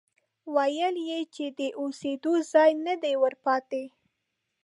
[0.55, 3.83] ويل يې چې د اوسېدو ځای نه دی ورپاتې،